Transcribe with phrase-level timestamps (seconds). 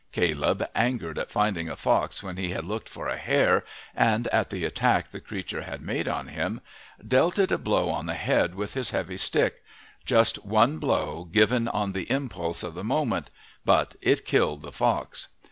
[0.11, 3.63] Caleb, angered at finding a fox when he had looked for a hare,
[3.95, 6.59] and at the attack the creature had made on him,
[7.07, 9.63] dealt it a blow on the head with his heavy stick
[10.03, 13.29] just one blow given on the impulse of the moment,
[13.63, 15.27] but it killed the fox!